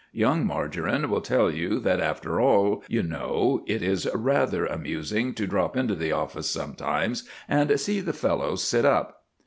[0.13, 5.45] Young Margarine will tell you that, "after all, you know, it is rather amusing to
[5.45, 9.23] drop into the office sometimes and see the fellows sit up."